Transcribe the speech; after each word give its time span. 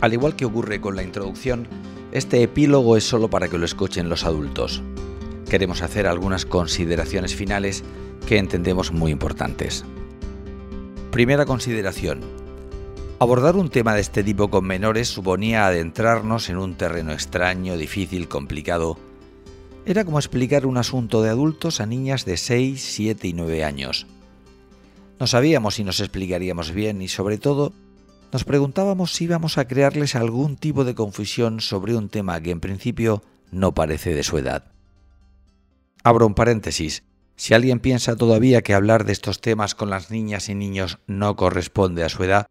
Al 0.00 0.12
igual 0.12 0.36
que 0.36 0.44
ocurre 0.44 0.80
con 0.80 0.94
la 0.94 1.02
introducción, 1.02 1.66
este 2.12 2.42
epílogo 2.42 2.96
es 2.96 3.04
solo 3.04 3.28
para 3.28 3.48
que 3.48 3.58
lo 3.58 3.64
escuchen 3.64 4.08
los 4.08 4.24
adultos. 4.24 4.82
Queremos 5.50 5.82
hacer 5.82 6.06
algunas 6.06 6.46
consideraciones 6.46 7.34
finales 7.34 7.82
que 8.26 8.38
entendemos 8.38 8.92
muy 8.92 9.10
importantes. 9.10 9.84
Primera 11.10 11.46
consideración. 11.46 12.20
Abordar 13.18 13.56
un 13.56 13.70
tema 13.70 13.94
de 13.94 14.00
este 14.00 14.22
tipo 14.22 14.48
con 14.50 14.64
menores 14.64 15.08
suponía 15.08 15.66
adentrarnos 15.66 16.48
en 16.48 16.58
un 16.58 16.74
terreno 16.76 17.12
extraño, 17.12 17.76
difícil, 17.76 18.28
complicado. 18.28 18.96
Era 19.84 20.04
como 20.04 20.18
explicar 20.18 20.66
un 20.66 20.76
asunto 20.76 21.22
de 21.22 21.30
adultos 21.30 21.80
a 21.80 21.86
niñas 21.86 22.24
de 22.24 22.36
6, 22.36 22.80
7 22.80 23.26
y 23.26 23.32
9 23.32 23.64
años. 23.64 24.06
No 25.18 25.26
sabíamos 25.26 25.74
si 25.74 25.82
nos 25.82 25.98
explicaríamos 25.98 26.70
bien 26.70 27.02
y 27.02 27.08
sobre 27.08 27.38
todo 27.38 27.72
nos 28.32 28.44
preguntábamos 28.44 29.12
si 29.12 29.24
íbamos 29.24 29.58
a 29.58 29.66
crearles 29.66 30.14
algún 30.14 30.56
tipo 30.56 30.84
de 30.84 30.94
confusión 30.94 31.60
sobre 31.60 31.96
un 31.96 32.08
tema 32.08 32.40
que 32.40 32.50
en 32.50 32.60
principio 32.60 33.22
no 33.50 33.74
parece 33.74 34.14
de 34.14 34.22
su 34.22 34.38
edad. 34.38 34.72
Abro 36.04 36.26
un 36.26 36.34
paréntesis. 36.34 37.02
Si 37.36 37.54
alguien 37.54 37.80
piensa 37.80 38.16
todavía 38.16 38.62
que 38.62 38.74
hablar 38.74 39.04
de 39.04 39.12
estos 39.12 39.40
temas 39.40 39.74
con 39.74 39.90
las 39.90 40.10
niñas 40.10 40.48
y 40.48 40.54
niños 40.54 40.98
no 41.06 41.36
corresponde 41.36 42.02
a 42.04 42.08
su 42.08 42.24
edad, 42.24 42.46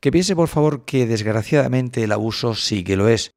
que 0.00 0.10
piense 0.10 0.34
por 0.34 0.48
favor 0.48 0.84
que 0.84 1.06
desgraciadamente 1.06 2.02
el 2.02 2.12
abuso 2.12 2.54
sí 2.54 2.82
que 2.82 2.96
lo 2.96 3.08
es, 3.08 3.32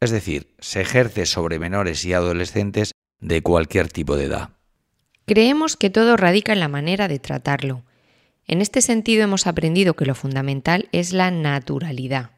es 0.00 0.10
decir, 0.10 0.54
se 0.58 0.80
ejerce 0.80 1.26
sobre 1.26 1.58
menores 1.58 2.04
y 2.04 2.12
adolescentes 2.12 2.92
de 3.20 3.42
cualquier 3.42 3.88
tipo 3.88 4.16
de 4.16 4.24
edad. 4.24 4.50
Creemos 5.26 5.76
que 5.76 5.90
todo 5.90 6.16
radica 6.16 6.52
en 6.52 6.60
la 6.60 6.68
manera 6.68 7.08
de 7.08 7.18
tratarlo. 7.18 7.82
En 8.50 8.62
este 8.62 8.80
sentido 8.80 9.22
hemos 9.22 9.46
aprendido 9.46 9.94
que 9.94 10.06
lo 10.06 10.14
fundamental 10.14 10.88
es 10.90 11.12
la 11.12 11.30
naturalidad. 11.30 12.30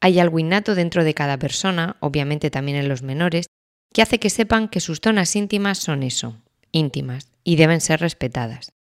Hay 0.00 0.18
algo 0.18 0.38
innato 0.38 0.74
dentro 0.74 1.02
de 1.02 1.14
cada 1.14 1.38
persona, 1.38 1.96
obviamente 2.00 2.50
también 2.50 2.76
en 2.76 2.88
los 2.88 3.02
menores, 3.02 3.46
que 3.94 4.02
hace 4.02 4.18
que 4.20 4.28
sepan 4.28 4.68
que 4.68 4.80
sus 4.80 5.00
zonas 5.00 5.34
íntimas 5.34 5.78
son 5.78 6.02
eso, 6.02 6.36
íntimas, 6.72 7.32
y 7.42 7.56
deben 7.56 7.80
ser 7.80 8.00
respetadas. 8.00 8.72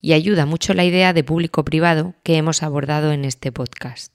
Y 0.00 0.12
ayuda 0.14 0.46
mucho 0.46 0.74
la 0.74 0.84
idea 0.84 1.12
de 1.12 1.22
público-privado 1.22 2.14
que 2.24 2.36
hemos 2.36 2.64
abordado 2.64 3.12
en 3.12 3.24
este 3.24 3.52
podcast. 3.52 4.12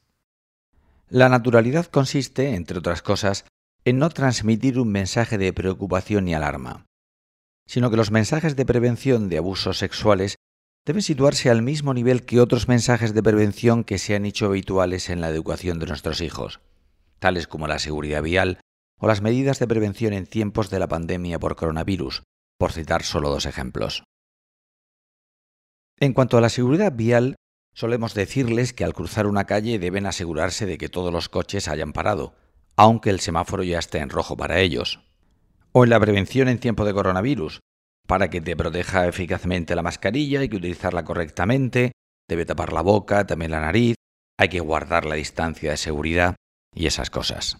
La 1.08 1.30
naturalidad 1.30 1.86
consiste, 1.86 2.56
entre 2.56 2.80
otras 2.80 3.02
cosas, 3.02 3.46
en 3.86 4.00
no 4.00 4.10
transmitir 4.10 4.80
un 4.80 4.92
mensaje 4.92 5.38
de 5.38 5.54
preocupación 5.54 6.26
ni 6.26 6.34
alarma, 6.34 6.88
sino 7.68 7.90
que 7.90 7.98
los 7.98 8.12
mensajes 8.12 8.58
de 8.58 8.66
prevención 8.66 9.30
de 9.30 9.38
abusos 9.38 9.78
sexuales 9.78 10.36
deben 10.86 11.02
situarse 11.02 11.50
al 11.50 11.62
mismo 11.62 11.94
nivel 11.94 12.26
que 12.26 12.40
otros 12.40 12.68
mensajes 12.68 13.14
de 13.14 13.24
prevención 13.24 13.84
que 13.84 13.98
se 13.98 14.16
han 14.16 14.26
hecho 14.26 14.46
habituales 14.46 15.10
en 15.10 15.20
la 15.20 15.30
educación 15.30 15.80
de 15.80 15.88
nuestros 15.88 16.22
hijos, 16.22 16.62
tales 17.20 17.48
como 17.48 17.68
la 17.68 17.80
seguridad 17.80 18.22
vial 18.22 18.60
o 19.00 19.08
las 19.08 19.22
medidas 19.22 19.60
de 19.60 19.68
prevención 19.68 20.14
en 20.14 20.28
tiempos 20.28 20.70
de 20.70 20.80
la 20.80 20.88
pandemia 20.88 21.40
por 21.40 21.56
coronavirus, 21.56 22.24
por 22.58 22.72
citar 22.72 23.04
solo 23.04 23.30
dos 23.30 23.46
ejemplos. 23.46 24.04
En 26.00 26.14
cuanto 26.14 26.38
a 26.38 26.42
la 26.42 26.50
seguridad 26.50 26.94
vial, 26.94 27.36
solemos 27.74 28.14
decirles 28.14 28.74
que 28.74 28.84
al 28.84 28.94
cruzar 28.94 29.28
una 29.28 29.46
calle 29.46 29.80
deben 29.80 30.06
asegurarse 30.06 30.66
de 30.66 30.78
que 30.78 30.90
todos 30.90 31.12
los 31.12 31.30
coches 31.30 31.68
hayan 31.68 31.94
parado, 31.94 32.36
aunque 32.76 33.10
el 33.10 33.20
semáforo 33.20 33.64
ya 33.64 33.80
esté 33.80 34.00
en 34.00 34.10
rojo 34.10 34.38
para 34.38 34.60
ellos. 34.60 35.00
O 35.72 35.84
en 35.84 35.90
la 35.90 36.00
prevención 36.00 36.48
en 36.48 36.60
tiempo 36.60 36.86
de 36.86 36.94
coronavirus, 36.94 37.60
para 38.08 38.30
que 38.30 38.42
te 38.42 38.56
proteja 38.56 39.08
eficazmente 39.08 39.76
la 39.76 39.82
mascarilla 39.82 40.40
hay 40.40 40.50
que 40.50 40.58
utilizarla 40.58 41.04
correctamente, 41.04 41.92
debe 42.28 42.46
tapar 42.46 42.74
la 42.74 42.82
boca, 42.82 43.26
también 43.26 43.52
la 43.52 43.62
nariz, 43.62 43.96
hay 44.38 44.50
que 44.50 44.60
guardar 44.60 45.06
la 45.06 45.16
distancia 45.16 45.72
de 45.72 45.78
seguridad 45.78 46.36
y 46.74 46.88
esas 46.88 47.10
cosas. 47.10 47.60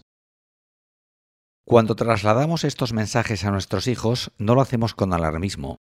Cuando 1.66 1.96
trasladamos 1.96 2.62
estos 2.62 2.92
mensajes 2.92 3.44
a 3.44 3.50
nuestros 3.50 3.88
hijos, 3.88 4.30
no 4.38 4.54
lo 4.54 4.60
hacemos 4.60 4.94
con 4.94 5.12
alarmismo. 5.12 5.78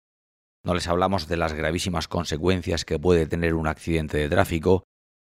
No 0.66 0.74
les 0.74 0.88
hablamos 0.88 1.30
de 1.30 1.38
las 1.38 1.54
gravísimas 1.54 2.10
consecuencias 2.10 2.84
que 2.84 3.00
puede 3.00 3.28
tener 3.28 3.54
un 3.54 3.68
accidente 3.68 4.18
de 4.18 4.28
tráfico 4.28 4.84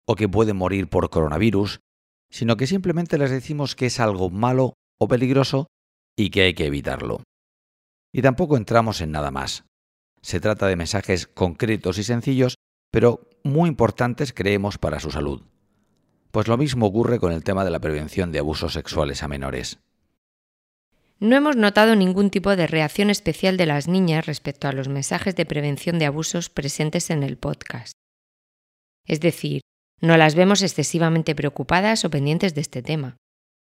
o 0.06 0.16
que 0.16 0.28
puede 0.28 0.52
morir 0.52 0.88
por 0.88 1.08
coronavirus, 1.08 1.80
sino 2.30 2.58
que 2.58 2.66
simplemente 2.66 3.16
les 3.16 3.30
decimos 3.30 3.74
que 3.74 3.86
es 3.86 4.00
algo 4.00 4.28
malo 4.28 4.74
o 5.00 5.08
peligroso 5.08 5.66
y 6.14 6.28
que 6.28 6.42
hay 6.42 6.54
que 6.54 6.66
evitarlo. 6.66 7.22
Y 8.14 8.22
tampoco 8.22 8.56
entramos 8.56 9.00
en 9.00 9.10
nada 9.10 9.32
más. 9.32 9.64
Se 10.22 10.38
trata 10.38 10.68
de 10.68 10.76
mensajes 10.76 11.26
concretos 11.26 11.98
y 11.98 12.04
sencillos, 12.04 12.54
pero 12.92 13.28
muy 13.42 13.68
importantes 13.68 14.32
creemos 14.32 14.78
para 14.78 15.00
su 15.00 15.10
salud. 15.10 15.42
Pues 16.30 16.46
lo 16.46 16.56
mismo 16.56 16.86
ocurre 16.86 17.18
con 17.18 17.32
el 17.32 17.42
tema 17.42 17.64
de 17.64 17.72
la 17.72 17.80
prevención 17.80 18.30
de 18.30 18.38
abusos 18.38 18.72
sexuales 18.72 19.24
a 19.24 19.28
menores. 19.28 19.80
No 21.18 21.34
hemos 21.34 21.56
notado 21.56 21.96
ningún 21.96 22.30
tipo 22.30 22.54
de 22.54 22.68
reacción 22.68 23.10
especial 23.10 23.56
de 23.56 23.66
las 23.66 23.88
niñas 23.88 24.26
respecto 24.26 24.68
a 24.68 24.72
los 24.72 24.86
mensajes 24.88 25.34
de 25.34 25.44
prevención 25.44 25.98
de 25.98 26.06
abusos 26.06 26.50
presentes 26.50 27.10
en 27.10 27.24
el 27.24 27.36
podcast. 27.36 27.94
Es 29.08 29.18
decir, 29.18 29.60
no 30.00 30.16
las 30.16 30.36
vemos 30.36 30.62
excesivamente 30.62 31.34
preocupadas 31.34 32.04
o 32.04 32.10
pendientes 32.10 32.54
de 32.54 32.60
este 32.60 32.80
tema. 32.80 33.16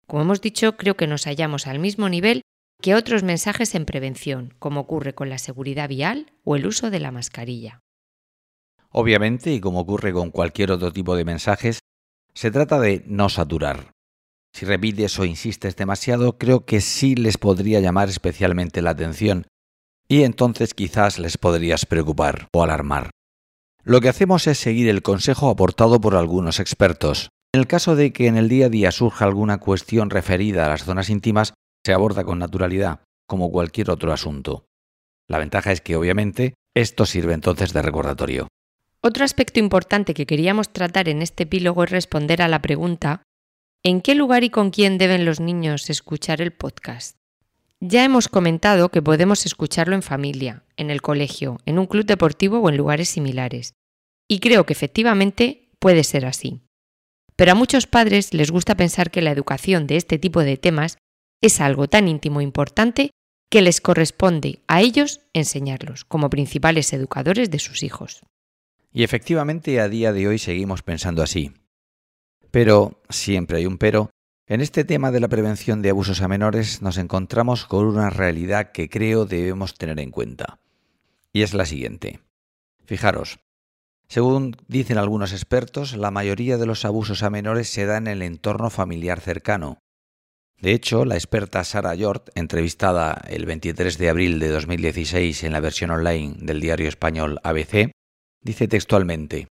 Como 0.07 0.23
hemos 0.23 0.41
dicho, 0.41 0.75
creo 0.75 0.97
que 0.97 1.07
nos 1.07 1.23
hallamos 1.23 1.67
al 1.67 1.79
mismo 1.79 2.09
nivel 2.09 2.41
que 2.81 2.95
otros 2.95 3.23
mensajes 3.23 3.75
en 3.75 3.85
prevención, 3.85 4.53
como 4.59 4.81
ocurre 4.81 5.13
con 5.13 5.29
la 5.29 5.37
seguridad 5.37 5.87
vial 5.87 6.33
o 6.43 6.55
el 6.55 6.65
uso 6.65 6.89
de 6.89 6.99
la 6.99 7.11
mascarilla. 7.11 7.81
Obviamente, 8.89 9.53
y 9.53 9.61
como 9.61 9.79
ocurre 9.79 10.11
con 10.11 10.31
cualquier 10.31 10.71
otro 10.71 10.91
tipo 10.91 11.15
de 11.15 11.23
mensajes, 11.23 11.79
se 12.33 12.51
trata 12.51 12.79
de 12.79 13.03
no 13.07 13.29
saturar. 13.29 13.91
Si 14.53 14.65
repites 14.65 15.17
o 15.17 15.25
insistes 15.25 15.75
demasiado, 15.77 16.37
creo 16.37 16.65
que 16.65 16.81
sí 16.81 17.15
les 17.15 17.37
podría 17.37 17.79
llamar 17.79 18.09
especialmente 18.09 18.81
la 18.81 18.89
atención, 18.89 19.47
y 20.09 20.23
entonces 20.23 20.73
quizás 20.73 21.19
les 21.19 21.37
podrías 21.37 21.85
preocupar 21.85 22.49
o 22.51 22.63
alarmar. 22.63 23.11
Lo 23.83 24.01
que 24.01 24.09
hacemos 24.09 24.45
es 24.47 24.57
seguir 24.57 24.89
el 24.89 25.01
consejo 25.01 25.49
aportado 25.49 26.01
por 26.01 26.15
algunos 26.15 26.59
expertos. 26.59 27.29
En 27.53 27.61
el 27.61 27.67
caso 27.67 27.95
de 27.95 28.11
que 28.11 28.27
en 28.27 28.37
el 28.37 28.49
día 28.49 28.65
a 28.65 28.69
día 28.69 28.91
surja 28.91 29.25
alguna 29.25 29.57
cuestión 29.57 30.09
referida 30.09 30.65
a 30.65 30.69
las 30.69 30.83
zonas 30.83 31.09
íntimas, 31.09 31.53
se 31.85 31.93
aborda 31.93 32.23
con 32.23 32.39
naturalidad, 32.39 33.01
como 33.27 33.51
cualquier 33.51 33.89
otro 33.89 34.13
asunto. 34.13 34.65
La 35.27 35.39
ventaja 35.39 35.71
es 35.71 35.81
que, 35.81 35.95
obviamente, 35.95 36.53
esto 36.75 37.05
sirve 37.05 37.33
entonces 37.33 37.73
de 37.73 37.81
recordatorio. 37.81 38.47
Otro 39.01 39.25
aspecto 39.25 39.59
importante 39.59 40.13
que 40.13 40.25
queríamos 40.25 40.69
tratar 40.69 41.09
en 41.09 41.21
este 41.21 41.43
epílogo 41.43 41.83
es 41.83 41.89
responder 41.89 42.41
a 42.41 42.47
la 42.47 42.61
pregunta 42.61 43.23
¿En 43.83 44.01
qué 44.01 44.13
lugar 44.13 44.43
y 44.43 44.51
con 44.51 44.69
quién 44.69 44.99
deben 44.99 45.25
los 45.25 45.39
niños 45.39 45.89
escuchar 45.89 46.39
el 46.39 46.51
podcast? 46.51 47.17
Ya 47.79 48.03
hemos 48.03 48.27
comentado 48.27 48.89
que 48.89 49.01
podemos 49.01 49.47
escucharlo 49.47 49.95
en 49.95 50.03
familia, 50.03 50.63
en 50.77 50.91
el 50.91 51.01
colegio, 51.01 51.57
en 51.65 51.79
un 51.79 51.87
club 51.87 52.05
deportivo 52.05 52.59
o 52.59 52.69
en 52.69 52.77
lugares 52.77 53.09
similares. 53.09 53.73
Y 54.27 54.39
creo 54.39 54.67
que 54.67 54.73
efectivamente 54.73 55.71
puede 55.79 56.03
ser 56.03 56.27
así. 56.27 56.61
Pero 57.35 57.53
a 57.53 57.55
muchos 57.55 57.87
padres 57.87 58.35
les 58.35 58.51
gusta 58.51 58.77
pensar 58.77 59.09
que 59.09 59.23
la 59.23 59.31
educación 59.31 59.87
de 59.87 59.97
este 59.97 60.19
tipo 60.19 60.41
de 60.41 60.57
temas 60.57 60.99
es 61.41 61.59
algo 61.59 61.87
tan 61.87 62.07
íntimo 62.07 62.39
e 62.39 62.43
importante 62.43 63.11
que 63.49 63.61
les 63.61 63.81
corresponde 63.81 64.59
a 64.67 64.81
ellos 64.81 65.21
enseñarlos 65.33 66.05
como 66.05 66.29
principales 66.29 66.93
educadores 66.93 67.51
de 67.51 67.59
sus 67.59 67.83
hijos. 67.83 68.21
Y 68.93 69.03
efectivamente 69.03 69.79
a 69.81 69.89
día 69.89 70.13
de 70.13 70.27
hoy 70.27 70.37
seguimos 70.37 70.83
pensando 70.83 71.21
así. 71.21 71.51
Pero, 72.51 73.01
siempre 73.09 73.57
hay 73.57 73.65
un 73.65 73.77
pero, 73.77 74.09
en 74.47 74.61
este 74.61 74.83
tema 74.83 75.11
de 75.11 75.19
la 75.19 75.29
prevención 75.29 75.81
de 75.81 75.89
abusos 75.89 76.21
a 76.21 76.27
menores 76.27 76.81
nos 76.81 76.97
encontramos 76.97 77.65
con 77.65 77.85
una 77.85 78.09
realidad 78.09 78.71
que 78.71 78.89
creo 78.89 79.25
debemos 79.25 79.75
tener 79.75 79.99
en 79.99 80.11
cuenta. 80.11 80.59
Y 81.33 81.43
es 81.43 81.53
la 81.53 81.65
siguiente. 81.65 82.19
Fijaros, 82.85 83.39
según 84.09 84.57
dicen 84.67 84.97
algunos 84.97 85.31
expertos, 85.31 85.95
la 85.95 86.11
mayoría 86.11 86.57
de 86.57 86.65
los 86.65 86.83
abusos 86.83 87.23
a 87.23 87.29
menores 87.29 87.69
se 87.69 87.85
dan 87.85 88.07
en 88.07 88.13
el 88.13 88.21
entorno 88.23 88.69
familiar 88.69 89.21
cercano. 89.21 89.77
De 90.61 90.73
hecho, 90.73 91.05
la 91.05 91.15
experta 91.15 91.63
Sara 91.63 91.95
Yort, 91.95 92.29
entrevistada 92.35 93.19
el 93.27 93.47
23 93.47 93.97
de 93.97 94.09
abril 94.09 94.39
de 94.39 94.49
2016 94.49 95.43
en 95.43 95.53
la 95.53 95.59
versión 95.59 95.89
online 95.89 96.35
del 96.37 96.61
diario 96.61 96.87
español 96.87 97.39
ABC, 97.43 97.91
dice 98.41 98.67
textualmente, 98.67 99.47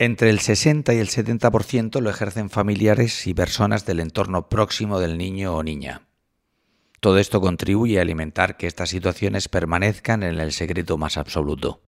entre 0.00 0.30
el 0.30 0.40
60 0.40 0.94
y 0.94 0.98
el 0.98 1.08
70% 1.08 2.00
lo 2.00 2.10
ejercen 2.10 2.50
familiares 2.50 3.24
y 3.28 3.34
personas 3.34 3.86
del 3.86 4.00
entorno 4.00 4.48
próximo 4.48 4.98
del 4.98 5.16
niño 5.16 5.54
o 5.54 5.62
niña. 5.62 6.08
Todo 6.98 7.18
esto 7.18 7.40
contribuye 7.40 8.00
a 8.00 8.02
alimentar 8.02 8.56
que 8.56 8.66
estas 8.66 8.90
situaciones 8.90 9.48
permanezcan 9.48 10.24
en 10.24 10.40
el 10.40 10.50
secreto 10.50 10.98
más 10.98 11.18
absoluto. 11.18 11.82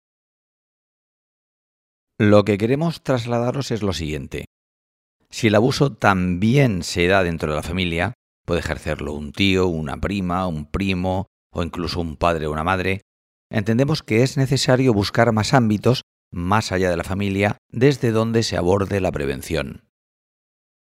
Lo 2.19 2.45
que 2.45 2.59
queremos 2.59 3.03
trasladaros 3.03 3.71
es 3.71 3.83
lo 3.83 3.95
siguiente. 3.95 4.45
Si 5.31 5.47
el 5.47 5.55
abuso 5.55 5.95
también 5.95 6.83
se 6.83 7.07
da 7.07 7.23
dentro 7.23 7.51
de 7.51 7.57
la 7.57 7.63
familia, 7.63 8.13
puede 8.45 8.61
ejercerlo 8.61 9.13
un 9.13 9.33
tío, 9.33 9.67
una 9.67 9.97
prima, 9.99 10.47
un 10.47 10.67
primo 10.67 11.27
o 11.53 11.63
incluso 11.63 12.01
un 12.01 12.17
padre 12.17 12.47
o 12.47 12.53
una 12.53 12.65
madre, 12.65 13.03
entendemos 13.51 14.03
que 14.03 14.23
es 14.23 14.37
necesario 14.37 14.95
buscar 14.95 15.33
más 15.33 15.55
ámbitos 15.55 16.03
más 16.33 16.73
allá 16.73 16.91
de 16.91 16.97
la 16.97 17.05
familia, 17.05 17.59
desde 17.71 18.11
donde 18.11 18.43
se 18.43 18.57
aborde 18.57 19.01
la 19.01 19.13
prevención. 19.13 19.85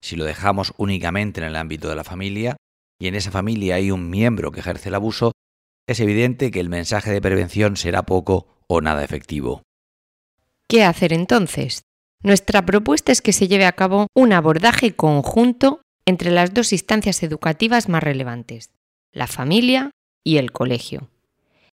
Si 0.01 0.17
lo 0.17 0.25
dejamos 0.25 0.73
únicamente 0.79 1.41
en 1.41 1.47
el 1.47 1.57
ámbito 1.57 1.89
de 1.89 1.97
la 1.97 2.05
familia 2.05 2.57
y 2.99 3.09
en 3.09 3.17
esa 3.17 3.31
familia 3.31 3.75
hay 3.75 3.91
un 3.91 4.09
miembro 4.09 4.53
que 4.53 4.61
ejerce 4.61 4.89
el 4.89 4.95
abuso, 4.95 5.33
es 5.87 6.01
evidente 6.01 6.51
que 6.51 6.61
el 6.61 6.69
mensaje 6.69 7.11
de 7.11 7.21
prevención 7.21 7.77
será 7.77 8.05
poco 8.05 8.47
o 8.69 8.81
nada 8.81 9.05
efectivo. 9.05 9.63
¿Qué 10.69 10.85
hacer 10.85 11.13
entonces? 11.13 11.83
Nuestra 12.23 12.65
propuesta 12.65 13.11
es 13.11 13.23
que 13.23 13.33
se 13.33 13.49
lleve 13.49 13.67
a 13.67 13.73
cabo 13.73 14.07
un 14.15 14.33
abordaje 14.33 14.95
conjunto 14.95 15.83
entre 16.07 16.31
las 16.31 16.55
dos 16.55 16.73
instancias 16.73 17.23
educativas 17.23 17.89
más 17.89 18.03
relevantes, 18.03 18.71
la 19.13 19.27
familia 19.27 19.91
y 20.25 20.39
el 20.39 20.53
colegio. 20.53 21.09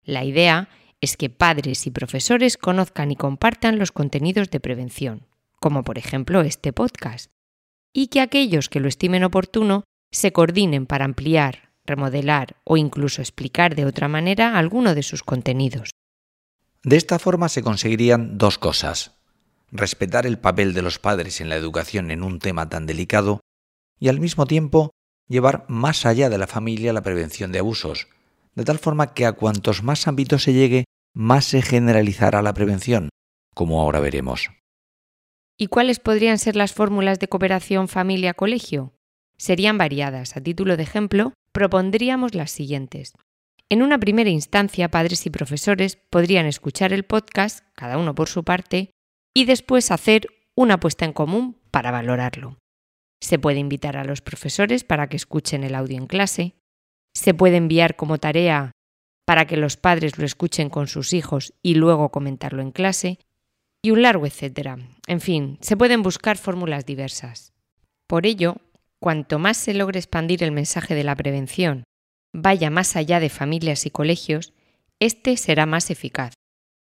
La 0.03 0.23
idea 0.23 0.69
es 1.01 1.17
que 1.17 1.29
padres 1.29 1.87
y 1.87 1.91
profesores 1.91 2.57
conozcan 2.57 3.11
y 3.11 3.15
compartan 3.15 3.79
los 3.79 3.91
contenidos 3.91 4.49
de 4.51 4.59
prevención, 4.59 5.27
como 5.59 5.83
por 5.83 5.97
ejemplo 5.97 6.41
este 6.41 6.73
podcast, 6.73 7.31
y 7.93 8.07
que 8.07 8.21
aquellos 8.21 8.69
que 8.69 8.79
lo 8.79 8.87
estimen 8.87 9.23
oportuno 9.23 9.83
se 10.11 10.31
coordinen 10.31 10.85
para 10.85 11.05
ampliar, 11.05 11.71
remodelar 11.85 12.55
o 12.63 12.77
incluso 12.77 13.21
explicar 13.21 13.75
de 13.75 13.85
otra 13.85 14.07
manera 14.07 14.57
alguno 14.57 14.95
de 14.95 15.03
sus 15.03 15.23
contenidos. 15.23 15.89
De 16.83 16.97
esta 16.97 17.19
forma 17.19 17.49
se 17.49 17.63
conseguirían 17.63 18.37
dos 18.37 18.57
cosas 18.57 19.17
respetar 19.71 20.25
el 20.25 20.37
papel 20.37 20.73
de 20.73 20.81
los 20.81 20.99
padres 20.99 21.41
en 21.41 21.49
la 21.49 21.55
educación 21.55 22.11
en 22.11 22.23
un 22.23 22.39
tema 22.39 22.69
tan 22.69 22.85
delicado 22.85 23.39
y 24.01 24.09
al 24.09 24.19
mismo 24.19 24.45
tiempo 24.45 24.91
llevar 25.29 25.63
más 25.69 26.05
allá 26.05 26.29
de 26.29 26.37
la 26.37 26.47
familia 26.47 26.91
la 26.91 27.03
prevención 27.03 27.51
de 27.53 27.59
abusos, 27.59 28.07
de 28.55 28.65
tal 28.65 28.79
forma 28.79 29.13
que 29.13 29.25
a 29.25 29.33
cuantos 29.33 29.83
más 29.83 30.07
ámbitos 30.07 30.43
se 30.43 30.53
llegue, 30.53 30.85
más 31.13 31.45
se 31.45 31.61
generalizará 31.61 32.41
la 32.41 32.53
prevención, 32.53 33.09
como 33.53 33.79
ahora 33.79 33.99
veremos. 33.99 34.49
¿Y 35.57 35.67
cuáles 35.67 35.99
podrían 35.99 36.39
ser 36.39 36.55
las 36.55 36.73
fórmulas 36.73 37.19
de 37.19 37.27
cooperación 37.27 37.87
familia-colegio? 37.87 38.93
Serían 39.37 39.77
variadas. 39.77 40.35
A 40.35 40.41
título 40.41 40.75
de 40.75 40.83
ejemplo, 40.83 41.33
propondríamos 41.53 42.33
las 42.33 42.49
siguientes. 42.51 43.13
En 43.69 43.83
una 43.83 43.99
primera 43.99 44.31
instancia, 44.31 44.89
padres 44.89 45.25
y 45.27 45.29
profesores 45.29 45.97
podrían 46.09 46.47
escuchar 46.47 46.91
el 46.91 47.03
podcast, 47.03 47.65
cada 47.75 47.97
uno 47.97 48.15
por 48.15 48.27
su 48.27 48.43
parte, 48.43 48.91
y 49.33 49.45
después 49.45 49.91
hacer 49.91 50.27
una 50.55 50.79
puesta 50.79 51.05
en 51.05 51.13
común 51.13 51.57
para 51.69 51.91
valorarlo. 51.91 52.57
Se 53.21 53.39
puede 53.39 53.59
invitar 53.59 53.97
a 53.97 54.03
los 54.03 54.21
profesores 54.21 54.83
para 54.83 55.07
que 55.07 55.15
escuchen 55.15 55.63
el 55.63 55.75
audio 55.75 55.97
en 55.97 56.07
clase. 56.07 56.55
Se 57.13 57.33
puede 57.33 57.57
enviar 57.57 57.95
como 57.95 58.17
tarea 58.17 58.71
para 59.25 59.45
que 59.45 59.57
los 59.57 59.77
padres 59.77 60.17
lo 60.17 60.25
escuchen 60.25 60.69
con 60.69 60.87
sus 60.87 61.13
hijos 61.13 61.53
y 61.61 61.75
luego 61.75 62.09
comentarlo 62.09 62.61
en 62.61 62.71
clase. 62.71 63.19
Y 63.83 63.91
un 63.91 64.01
largo 64.01 64.25
etcétera. 64.25 64.77
En 65.07 65.21
fin, 65.21 65.57
se 65.61 65.77
pueden 65.77 66.03
buscar 66.03 66.37
fórmulas 66.37 66.85
diversas. 66.85 67.53
Por 68.07 68.25
ello, 68.25 68.57
cuanto 68.99 69.39
más 69.39 69.57
se 69.57 69.73
logre 69.73 69.99
expandir 69.99 70.43
el 70.43 70.51
mensaje 70.51 70.95
de 70.95 71.03
la 71.03 71.15
prevención, 71.15 71.85
vaya 72.33 72.69
más 72.69 72.95
allá 72.95 73.19
de 73.19 73.29
familias 73.29 73.85
y 73.85 73.89
colegios, 73.89 74.53
este 74.99 75.37
será 75.37 75.65
más 75.65 75.89
eficaz. 75.89 76.33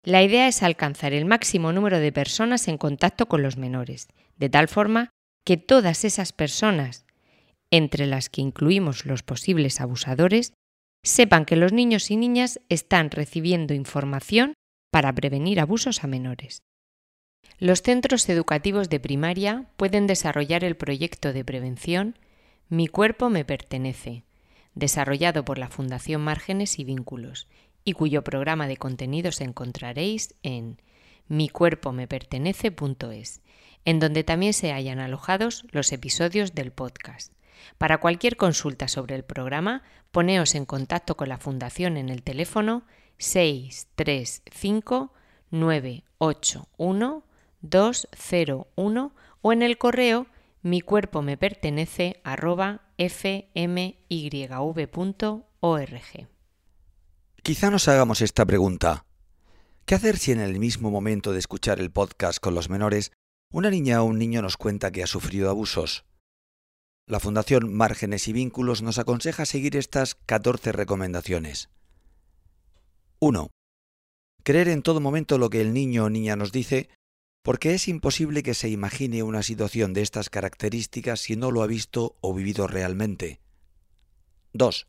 La 0.05 0.23
idea 0.23 0.49
es 0.49 0.63
alcanzar 0.63 1.13
el 1.13 1.27
máximo 1.27 1.73
número 1.73 1.99
de 1.99 2.13
personas 2.13 2.69
en 2.69 2.79
contacto 2.79 3.27
con 3.27 3.43
los 3.43 3.57
menores, 3.57 4.09
de 4.37 4.49
tal 4.49 4.69
forma 4.69 5.11
que 5.49 5.57
todas 5.57 6.05
esas 6.05 6.35
personas, 6.35 7.07
entre 7.71 8.05
las 8.05 8.29
que 8.29 8.43
incluimos 8.43 9.07
los 9.07 9.23
posibles 9.23 9.81
abusadores, 9.81 10.53
sepan 11.03 11.47
que 11.47 11.57
los 11.57 11.73
niños 11.73 12.11
y 12.11 12.19
niñas 12.19 12.61
están 12.69 13.11
recibiendo 13.11 13.73
información 13.73 14.53
para 14.93 15.11
prevenir 15.15 15.59
abusos 15.59 16.05
a 16.05 16.07
menores. 16.07 16.59
Los 17.59 17.81
centros 17.81 18.29
educativos 18.29 18.91
de 18.91 19.01
primaria 19.01 19.71
pueden 19.79 20.07
desarrollar 20.07 20.65
el 20.65 20.77
proyecto 20.77 21.33
de 21.33 21.47
prevención 21.47 22.19
Mi 22.69 22.87
cuerpo 22.87 23.31
me 23.31 23.47
pertenece, 23.47 24.25
desarrollado 24.75 25.47
por 25.47 25.57
la 25.57 25.71
Fundación 25.71 26.21
Márgenes 26.21 26.79
y 26.79 26.85
Vínculos, 26.85 27.49
y 27.85 27.95
cuyo 27.95 28.23
programa 28.23 28.69
de 28.69 28.77
contenidos 28.77 29.41
encontraréis 29.41 30.35
en 30.43 30.77
micuerpomepertenece.es, 31.29 33.41
en 33.89 33.99
donde 34.01 34.23
también 34.23 34.53
se 34.53 34.71
hallan 34.71 34.99
alojados 34.99 35.65
los 35.71 35.93
episodios 35.93 36.55
del 36.55 36.73
podcast. 36.73 37.33
Para 37.79 37.97
cualquier 38.01 38.37
consulta 38.37 38.87
sobre 38.87 39.15
el 39.15 39.25
programa, 39.25 39.83
poneos 40.11 40.55
en 40.55 40.67
contacto 40.67 41.17
con 41.17 41.31
la 41.31 41.39
Fundación 41.39 41.97
en 41.97 42.11
el 42.11 42.23
teléfono 42.23 42.83
635 43.17 45.15
981 45.51 47.25
201 47.63 49.15
o 49.41 49.53
en 49.55 49.63
el 49.63 49.79
correo 49.79 50.27
mi 50.61 50.83
cuerpo 50.83 51.23
me 51.23 51.39
pertenece 51.39 52.21
Quizá 57.43 57.71
nos 57.71 57.89
hagamos 57.89 58.21
esta 58.21 58.45
pregunta. 58.45 59.07
¿Qué 59.87 59.95
hacer 59.95 60.19
si 60.19 60.33
en 60.33 60.41
el 60.41 60.59
mismo 60.59 60.91
momento 60.91 61.33
de 61.33 61.39
escuchar 61.39 61.81
el 61.81 61.91
podcast 61.91 62.39
con 62.39 62.55
los 62.55 62.69
menores, 62.69 63.13
una 63.51 63.71
niña 63.71 64.03
o 64.03 64.05
un 64.05 64.19
niño 64.19 64.43
nos 64.43 64.57
cuenta 64.57 64.91
que 64.91 65.03
ha 65.03 65.07
sufrido 65.07 65.49
abusos? 65.49 66.05
La 67.07 67.21
Fundación 67.21 67.73
Márgenes 67.73 68.29
y 68.29 68.33
Vínculos 68.33 68.83
nos 68.83 68.99
aconseja 68.99 69.47
seguir 69.47 69.77
estas 69.77 70.15
14 70.15 70.73
recomendaciones. 70.73 71.71
1. 73.21 73.49
Creer 74.43 74.69
en 74.69 74.83
todo 74.83 75.01
momento 75.01 75.39
lo 75.39 75.49
que 75.49 75.63
el 75.63 75.73
niño 75.73 76.05
o 76.05 76.11
niña 76.11 76.37
nos 76.37 76.53
dice, 76.53 76.91
porque 77.43 77.73
es 77.73 77.89
imposible 77.89 78.43
que 78.43 78.53
se 78.53 78.69
imagine 78.69 79.23
una 79.23 79.43
situación 79.43 79.95
de 79.95 80.03
estas 80.03 80.29
características 80.29 81.21
si 81.21 81.37
no 81.37 81.51
lo 81.51 81.63
ha 81.63 81.67
visto 81.67 82.17
o 82.21 82.35
vivido 82.35 82.67
realmente. 82.67 83.41
2 84.53 84.87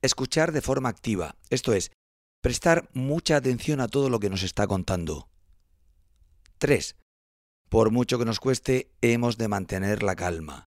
Escuchar 0.00 0.52
de 0.52 0.62
forma 0.62 0.88
activa, 0.88 1.34
esto 1.50 1.72
es, 1.72 1.90
prestar 2.40 2.88
mucha 2.94 3.36
atención 3.36 3.80
a 3.80 3.88
todo 3.88 4.08
lo 4.08 4.20
que 4.20 4.30
nos 4.30 4.44
está 4.44 4.66
contando. 4.66 5.28
3. 6.58 6.96
Por 7.68 7.90
mucho 7.90 8.18
que 8.18 8.24
nos 8.24 8.40
cueste, 8.40 8.90
hemos 9.02 9.36
de 9.36 9.48
mantener 9.48 10.02
la 10.02 10.16
calma. 10.16 10.64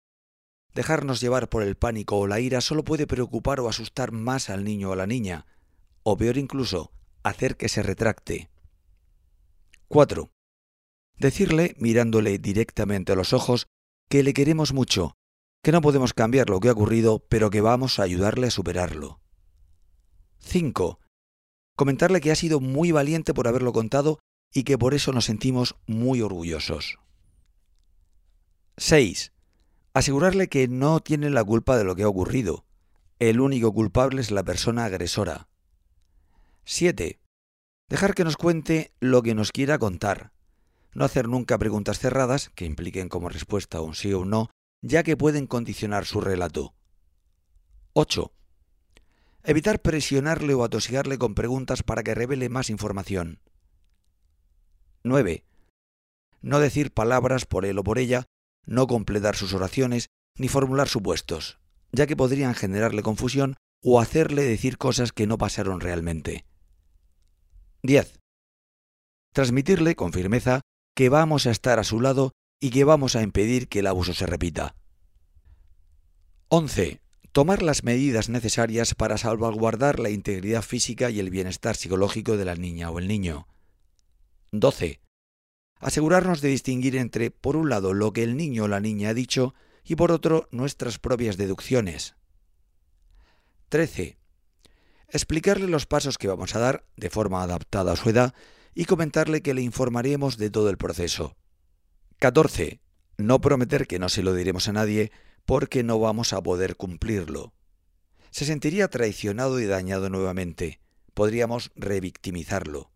Dejarnos 0.74 1.20
llevar 1.20 1.48
por 1.48 1.62
el 1.62 1.76
pánico 1.76 2.18
o 2.18 2.26
la 2.26 2.40
ira 2.40 2.60
solo 2.60 2.84
puede 2.84 3.06
preocupar 3.06 3.60
o 3.60 3.68
asustar 3.68 4.12
más 4.12 4.50
al 4.50 4.64
niño 4.64 4.90
o 4.90 4.92
a 4.92 4.96
la 4.96 5.06
niña, 5.06 5.46
o 6.02 6.16
peor 6.16 6.36
incluso, 6.38 6.92
hacer 7.22 7.56
que 7.56 7.68
se 7.68 7.82
retracte. 7.82 8.50
4. 9.88 10.30
Decirle, 11.16 11.74
mirándole 11.78 12.38
directamente 12.38 13.12
a 13.12 13.16
los 13.16 13.32
ojos, 13.32 13.66
que 14.08 14.22
le 14.22 14.34
queremos 14.34 14.72
mucho, 14.72 15.14
que 15.62 15.72
no 15.72 15.80
podemos 15.80 16.14
cambiar 16.14 16.50
lo 16.50 16.60
que 16.60 16.68
ha 16.68 16.72
ocurrido, 16.72 17.24
pero 17.28 17.50
que 17.50 17.60
vamos 17.60 17.98
a 17.98 18.02
ayudarle 18.02 18.48
a 18.48 18.50
superarlo. 18.50 19.20
5. 20.40 21.00
Comentarle 21.76 22.20
que 22.20 22.32
ha 22.32 22.36
sido 22.36 22.60
muy 22.60 22.90
valiente 22.90 23.34
por 23.34 23.48
haberlo 23.48 23.72
contado 23.72 24.18
y 24.52 24.64
que 24.64 24.78
por 24.78 24.94
eso 24.94 25.12
nos 25.12 25.26
sentimos 25.26 25.76
muy 25.86 26.20
orgullosos. 26.22 26.98
6. 28.76 29.32
Asegurarle 29.92 30.48
que 30.48 30.68
no 30.68 31.00
tiene 31.00 31.30
la 31.30 31.42
culpa 31.42 31.76
de 31.76 31.84
lo 31.84 31.96
que 31.96 32.04
ha 32.04 32.08
ocurrido. 32.08 32.64
El 33.18 33.40
único 33.40 33.72
culpable 33.72 34.20
es 34.20 34.30
la 34.30 34.44
persona 34.44 34.84
agresora. 34.84 35.48
7. 36.64 37.18
Dejar 37.88 38.14
que 38.14 38.24
nos 38.24 38.36
cuente 38.36 38.92
lo 39.00 39.22
que 39.22 39.34
nos 39.34 39.50
quiera 39.50 39.78
contar. 39.78 40.32
No 40.92 41.04
hacer 41.04 41.28
nunca 41.28 41.58
preguntas 41.58 41.98
cerradas 41.98 42.50
que 42.54 42.64
impliquen 42.64 43.08
como 43.08 43.28
respuesta 43.28 43.80
un 43.80 43.94
sí 43.94 44.12
o 44.12 44.20
un 44.20 44.30
no, 44.30 44.50
ya 44.82 45.02
que 45.02 45.16
pueden 45.16 45.46
condicionar 45.46 46.04
su 46.04 46.20
relato. 46.20 46.74
8. 47.94 48.32
Evitar 49.44 49.80
presionarle 49.80 50.54
o 50.54 50.62
atosigarle 50.62 51.18
con 51.18 51.34
preguntas 51.34 51.82
para 51.82 52.02
que 52.02 52.14
revele 52.14 52.48
más 52.48 52.70
información. 52.70 53.40
9. 55.08 55.44
No 56.40 56.60
decir 56.60 56.92
palabras 56.92 57.46
por 57.46 57.64
él 57.64 57.78
o 57.78 57.84
por 57.84 57.98
ella, 57.98 58.26
no 58.64 58.86
completar 58.86 59.36
sus 59.36 59.54
oraciones, 59.54 60.08
ni 60.36 60.48
formular 60.48 60.88
supuestos, 60.88 61.58
ya 61.92 62.06
que 62.06 62.16
podrían 62.16 62.54
generarle 62.54 63.02
confusión 63.02 63.56
o 63.82 64.00
hacerle 64.00 64.42
decir 64.42 64.78
cosas 64.78 65.12
que 65.12 65.26
no 65.26 65.38
pasaron 65.38 65.80
realmente. 65.80 66.44
10. 67.82 68.20
Transmitirle 69.32 69.94
con 69.94 70.12
firmeza 70.12 70.60
que 70.94 71.08
vamos 71.08 71.46
a 71.46 71.50
estar 71.50 71.78
a 71.78 71.84
su 71.84 72.00
lado 72.00 72.32
y 72.60 72.70
que 72.70 72.84
vamos 72.84 73.14
a 73.16 73.22
impedir 73.22 73.68
que 73.68 73.80
el 73.80 73.86
abuso 73.86 74.14
se 74.14 74.26
repita. 74.26 74.74
11. 76.48 77.00
Tomar 77.32 77.62
las 77.62 77.84
medidas 77.84 78.28
necesarias 78.28 78.94
para 78.94 79.18
salvaguardar 79.18 80.00
la 80.00 80.10
integridad 80.10 80.62
física 80.62 81.10
y 81.10 81.20
el 81.20 81.30
bienestar 81.30 81.76
psicológico 81.76 82.36
de 82.36 82.44
la 82.44 82.56
niña 82.56 82.90
o 82.90 82.98
el 82.98 83.06
niño. 83.06 83.46
12. 84.52 85.00
Asegurarnos 85.80 86.40
de 86.40 86.48
distinguir 86.48 86.96
entre, 86.96 87.30
por 87.30 87.56
un 87.56 87.68
lado, 87.68 87.94
lo 87.94 88.12
que 88.12 88.22
el 88.22 88.36
niño 88.36 88.64
o 88.64 88.68
la 88.68 88.80
niña 88.80 89.10
ha 89.10 89.14
dicho 89.14 89.54
y 89.84 89.96
por 89.96 90.12
otro, 90.12 90.48
nuestras 90.50 90.98
propias 90.98 91.36
deducciones. 91.36 92.14
13. 93.68 94.18
Explicarle 95.08 95.66
los 95.66 95.86
pasos 95.86 96.18
que 96.18 96.28
vamos 96.28 96.54
a 96.54 96.58
dar, 96.58 96.84
de 96.96 97.10
forma 97.10 97.42
adaptada 97.42 97.92
a 97.92 97.96
su 97.96 98.10
edad, 98.10 98.34
y 98.74 98.84
comentarle 98.84 99.40
que 99.40 99.54
le 99.54 99.62
informaremos 99.62 100.36
de 100.36 100.50
todo 100.50 100.68
el 100.68 100.76
proceso. 100.76 101.36
14. 102.18 102.80
No 103.16 103.40
prometer 103.40 103.86
que 103.86 103.98
no 103.98 104.08
se 104.08 104.22
lo 104.22 104.34
diremos 104.34 104.68
a 104.68 104.72
nadie 104.72 105.10
porque 105.44 105.82
no 105.82 105.98
vamos 105.98 106.32
a 106.32 106.42
poder 106.42 106.76
cumplirlo. 106.76 107.54
Se 108.30 108.44
sentiría 108.44 108.88
traicionado 108.88 109.58
y 109.60 109.66
dañado 109.66 110.10
nuevamente. 110.10 110.80
Podríamos 111.14 111.72
revictimizarlo. 111.74 112.90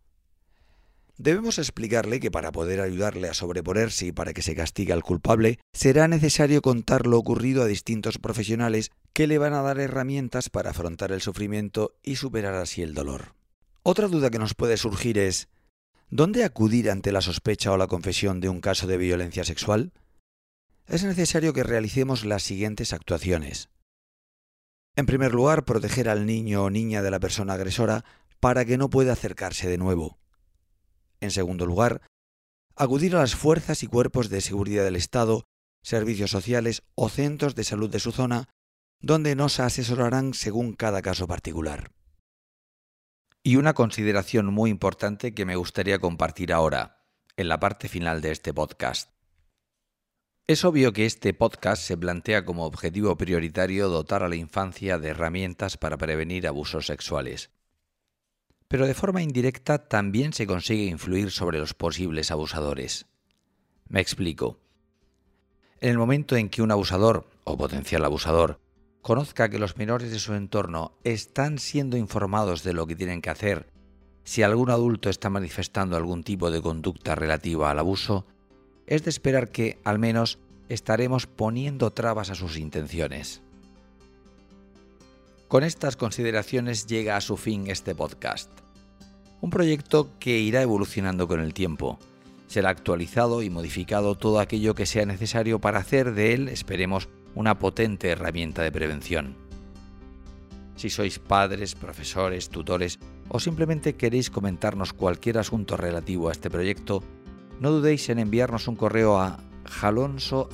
Debemos 1.23 1.61
explicarle 1.61 2.19
que 2.19 2.33
para 2.33 2.50
poder 2.50 2.81
ayudarle 2.81 3.29
a 3.29 3.35
sobreponerse 3.35 4.07
y 4.07 4.12
para 4.12 4.33
que 4.33 4.43
se 4.43 4.57
castigue 4.57 4.93
al 4.93 5.05
culpable, 5.05 5.61
será 5.73 6.09
necesario 6.09 6.62
contar 6.62 7.07
lo 7.07 7.17
ocurrido 7.17 7.62
a 7.62 7.67
distintos 7.67 8.19
profesionales 8.19 8.91
que 9.12 9.29
le 9.29 9.38
van 9.38 9.52
a 9.52 9.62
dar 9.62 9.79
herramientas 9.79 10.50
para 10.50 10.71
afrontar 10.71 11.12
el 11.12 11.21
sufrimiento 11.21 11.95
y 12.02 12.17
superar 12.17 12.55
así 12.55 12.83
el 12.83 12.93
dolor. 12.93 13.37
Otra 13.85 14.09
duda 14.09 14.31
que 14.31 14.41
nos 14.41 14.55
puede 14.55 14.76
surgir 14.76 15.17
es 15.17 15.49
¿dónde 16.11 16.43
acudir 16.43 16.91
ante 16.91 17.12
la 17.12 17.21
sospecha 17.21 17.71
o 17.71 17.76
la 17.76 17.87
confesión 17.87 18.41
de 18.41 18.49
un 18.49 18.61
caso 18.61 18.88
de 18.88 18.97
violencia 18.97 19.45
sexual? 19.45 19.93
Es 20.88 21.05
necesario 21.05 21.52
que 21.52 21.62
realicemos 21.62 22.25
las 22.25 22.43
siguientes 22.43 22.93
actuaciones. 22.93 23.69
En 24.97 25.07
primer 25.07 25.33
lugar, 25.33 25.64
proteger 25.64 26.09
al 26.09 26.26
niño 26.26 26.64
o 26.64 26.71
niña 26.71 27.00
de 27.00 27.12
la 27.12 27.21
persona 27.21 27.52
agresora 27.52 28.05
para 28.41 28.64
que 28.64 28.76
no 28.76 28.91
pueda 28.91 29.12
acercarse 29.12 29.69
de 29.69 29.79
nuevo. 29.79 30.19
En 31.23 31.31
segundo 31.31 31.67
lugar, 31.67 32.02
acudir 32.75 33.14
a 33.14 33.21
las 33.21 33.37
fuerzas 33.37 33.85
y 33.85 33.87
cuerpos 33.87 34.29
de 34.29 34.41
seguridad 34.41 34.83
del 34.83 34.97
Estado, 34.97 35.45
servicios 35.81 36.33
sociales 36.33 36.83
o 36.97 37.09
centros 37.09 37.55
de 37.55 37.62
salud 37.62 37.88
de 37.88 38.00
su 38.00 38.11
zona, 38.11 38.49
donde 39.00 39.37
nos 39.37 39.61
asesorarán 39.61 40.35
según 40.35 40.73
cada 40.73 41.00
caso 41.00 41.29
particular. 41.29 41.93
Y 43.45 43.55
una 43.55 43.73
consideración 43.73 44.47
muy 44.47 44.69
importante 44.69 45.33
que 45.33 45.47
me 45.47 45.55
gustaría 45.55 46.00
compartir 46.00 46.52
ahora, 46.52 47.07
en 47.37 47.47
la 47.47 47.61
parte 47.61 47.88
final 47.88 48.21
de 48.21 48.33
este 48.33 48.52
podcast. 48.52 49.12
Es 50.49 50.64
obvio 50.64 50.93
que 50.93 51.07
este 51.07 51.35
podcast 51.35 51.85
se 51.85 51.97
plantea 51.97 52.45
como 52.45 52.67
objetivo 52.67 53.17
prioritario 53.17 53.88
dotar 53.88 54.25
a 54.25 54.29
la 54.29 54.35
infancia 54.35 54.99
de 54.99 55.11
herramientas 55.11 55.76
para 55.76 55.97
prevenir 55.97 56.49
abusos 56.49 56.87
sexuales 56.87 57.52
pero 58.73 58.87
de 58.87 58.95
forma 58.95 59.21
indirecta 59.21 59.87
también 59.87 60.33
se 60.33 60.47
consigue 60.47 60.87
influir 60.87 61.31
sobre 61.31 61.59
los 61.59 61.75
posibles 61.75 62.31
abusadores. 62.31 63.05
Me 63.87 64.00
explico. 64.00 64.61
En 65.83 65.91
el 65.91 65.99
momento 65.99 66.37
en 66.37 66.49
que 66.49 66.62
un 66.62 66.71
abusador 66.71 67.26
o 67.45 67.59
potencial 67.59 68.02
abusador 68.02 68.61
conozca 69.02 69.50
que 69.50 69.59
los 69.59 69.76
menores 69.76 70.11
de 70.11 70.19
su 70.19 70.33
entorno 70.33 70.97
están 71.05 71.59
siendo 71.59 71.99
informados 71.99 72.62
de 72.62 72.73
lo 72.73 72.87
que 72.87 72.97
tienen 72.97 73.21
que 73.21 73.29
hacer, 73.29 73.69
si 74.25 74.43
algún 74.43 74.71
adulto 74.71 75.11
está 75.11 75.29
manifestando 75.29 75.95
algún 75.95 76.25
tipo 76.25 76.50
de 76.50 76.62
conducta 76.62 77.14
relativa 77.14 77.71
al 77.71 77.79
abuso, 77.79 78.25
es 78.87 79.05
de 79.05 79.11
esperar 79.11 79.50
que, 79.50 79.81
al 79.85 79.99
menos, 79.99 80.38
estaremos 80.71 81.26
poniendo 81.26 81.91
trabas 81.91 82.31
a 82.31 82.35
sus 82.35 82.57
intenciones. 82.57 83.43
Con 85.52 85.64
estas 85.64 85.97
consideraciones 85.97 86.87
llega 86.87 87.14
a 87.14 87.21
su 87.21 87.37
fin 87.37 87.66
este 87.66 87.94
podcast. 87.94 88.50
Un 89.42 89.50
proyecto 89.50 90.09
que 90.18 90.38
irá 90.38 90.62
evolucionando 90.62 91.28
con 91.28 91.40
el 91.40 91.52
tiempo. 91.52 91.99
Será 92.47 92.71
actualizado 92.71 93.42
y 93.42 93.50
modificado 93.50 94.14
todo 94.14 94.40
aquello 94.40 94.75
que 94.75 94.87
sea 94.87 95.04
necesario 95.04 95.61
para 95.61 95.80
hacer 95.80 96.14
de 96.14 96.32
él, 96.32 96.49
esperemos, 96.49 97.11
una 97.35 97.59
potente 97.59 98.09
herramienta 98.09 98.62
de 98.62 98.73
prevención. 98.73 99.37
Si 100.75 100.88
sois 100.88 101.18
padres, 101.18 101.75
profesores, 101.75 102.49
tutores 102.49 102.99
o 103.28 103.38
simplemente 103.38 103.94
queréis 103.94 104.30
comentarnos 104.30 104.94
cualquier 104.94 105.37
asunto 105.37 105.76
relativo 105.76 106.30
a 106.30 106.32
este 106.32 106.49
proyecto, 106.49 107.02
no 107.61 107.71
dudéis 107.71 108.09
en 108.09 108.21
enviarnos 108.21 108.68
un 108.68 108.76
correo 108.76 109.21
a 109.21 109.37
jalonso.um.es 109.66 110.49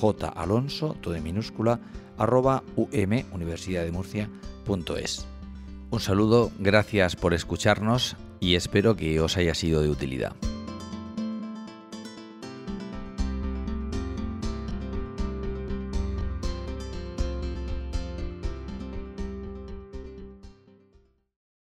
J 0.00 0.28
Alonso, 0.28 0.96
todo 1.00 1.16
en 1.16 1.24
minúscula, 1.24 1.80
arroba. 2.18 2.62
Un 5.90 6.00
saludo, 6.00 6.50
gracias 6.58 7.16
por 7.16 7.34
escucharnos 7.34 8.16
y 8.40 8.56
espero 8.56 8.96
que 8.96 9.20
os 9.20 9.36
haya 9.36 9.54
sido 9.54 9.82
de 9.82 9.90
utilidad. 9.90 10.34